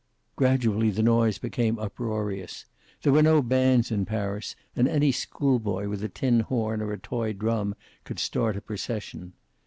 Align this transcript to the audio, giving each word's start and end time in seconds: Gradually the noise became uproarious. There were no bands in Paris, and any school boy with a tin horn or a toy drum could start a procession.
Gradually 0.35 0.89
the 0.89 1.03
noise 1.03 1.37
became 1.37 1.77
uproarious. 1.77 2.65
There 3.03 3.13
were 3.13 3.21
no 3.21 3.43
bands 3.43 3.91
in 3.91 4.03
Paris, 4.07 4.55
and 4.75 4.87
any 4.87 5.11
school 5.11 5.59
boy 5.59 5.89
with 5.89 6.03
a 6.03 6.09
tin 6.09 6.39
horn 6.39 6.81
or 6.81 6.91
a 6.91 6.97
toy 6.97 7.33
drum 7.33 7.75
could 8.03 8.17
start 8.17 8.57
a 8.57 8.61
procession. 8.61 9.33